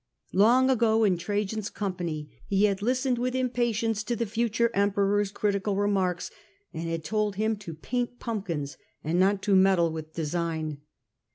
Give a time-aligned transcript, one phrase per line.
[0.33, 5.75] Long ago in Trajan's company he had listened with impatience to the future Emperor's critical
[5.75, 6.31] remarks,
[6.73, 10.81] and had told him to paint pumpkins and not to meddle with design.